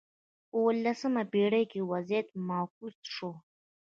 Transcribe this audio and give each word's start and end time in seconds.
په 0.49 0.55
اولسمه 0.63 1.23
پېړۍ 1.31 1.63
کې 1.71 1.87
وضعیت 1.91 2.27
معکوس 2.47 2.95
شو. 3.13 3.31